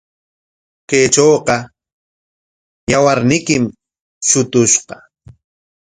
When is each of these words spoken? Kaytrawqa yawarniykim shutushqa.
Kaytrawqa 0.89 1.55
yawarniykim 2.91 3.63
shutushqa. 4.27 4.95